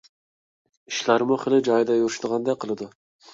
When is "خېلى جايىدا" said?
1.43-1.99